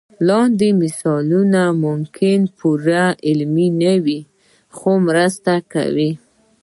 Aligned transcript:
لاندې 0.27 0.69
مثال 0.81 1.23
ممکن 1.85 2.39
پوره 2.57 3.05
علمي 3.27 3.67
نه 3.81 3.93
وي 4.03 4.19
خو 4.75 4.91
مرسته 5.07 5.53
کوي. 5.73 6.11